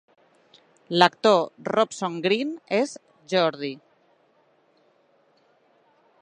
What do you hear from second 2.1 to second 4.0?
Green és Geordie.